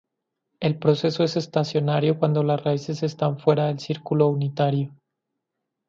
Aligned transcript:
El 0.59 0.79
proceso 0.79 1.23
es 1.23 1.37
estacionario 1.37 2.17
cuando 2.17 2.41
las 2.41 2.63
raíces 2.63 3.03
están 3.03 3.37
fuera 3.37 3.67
del 3.67 3.77
círculo 3.79 4.29
unitario. 4.29 4.95